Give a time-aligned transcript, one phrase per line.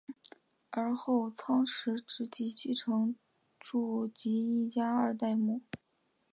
[0.71, 3.15] 而后仓持直吉继承
[3.59, 5.61] 住吉一家二代目。